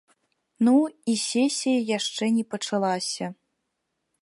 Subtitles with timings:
[0.67, 0.73] Ну,
[1.13, 3.25] і сесія яшчэ не пачалася.